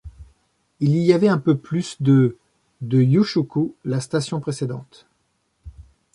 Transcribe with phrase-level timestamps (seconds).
[0.79, 2.35] Il y avait un peu plus de
[2.81, 5.05] de Yui-shuku, la station précédente.